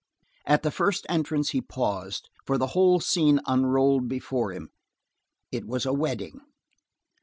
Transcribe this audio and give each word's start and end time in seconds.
At 0.47 0.63
the 0.63 0.71
first 0.71 1.05
entrance 1.09 1.49
he 1.51 1.61
paused, 1.61 2.31
for 2.47 2.57
the 2.57 2.65
whole 2.73 2.99
scene 2.99 3.39
unrolled 3.45 4.09
before 4.09 4.51
him. 4.51 4.69
It 5.51 5.67
was 5.67 5.85
a 5.85 5.93
wedding. 5.93 6.41